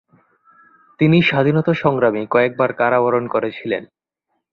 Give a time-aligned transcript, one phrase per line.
[0.99, 3.83] তিনি স্বাধীনতা সংগ্রামে কয়েকবার কারাবরণ করেছিলেন।